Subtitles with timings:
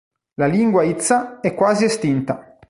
[0.39, 2.55] La lingua itza è quasi estinta.